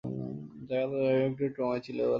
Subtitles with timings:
[0.03, 2.09] যত যাই হোক, একটু ট্রমায় ছিলে বলে কথা।